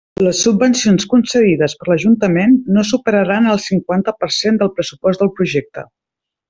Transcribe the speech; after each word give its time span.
Les 0.27 0.39
subvencions 0.43 1.03
concedides 1.11 1.75
per 1.81 1.89
l'Ajuntament 1.91 2.57
no 2.79 2.87
superaran 2.93 3.53
el 3.55 3.63
cinquanta 3.69 4.17
per 4.23 4.35
cent 4.41 4.61
del 4.65 4.77
pressupost 4.81 5.27
del 5.27 5.35
projecte. 5.41 5.91